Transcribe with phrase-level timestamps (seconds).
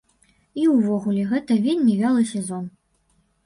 [0.61, 2.69] І ўвогуле гэта вельмі вялы сезон.